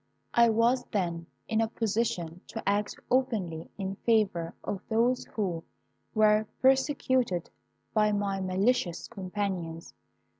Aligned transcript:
I 0.33 0.49
was 0.49 0.83
then 0.85 1.27
in 1.47 1.61
a 1.61 1.67
position 1.67 2.41
to 2.47 2.67
act 2.67 2.95
openly 3.11 3.69
in 3.77 3.97
favour 3.97 4.55
of 4.63 4.81
those 4.89 5.25
who 5.35 5.63
were 6.15 6.47
persecuted 6.59 7.51
by 7.93 8.11
my 8.11 8.39
malicious 8.41 9.07
companions. 9.07 9.93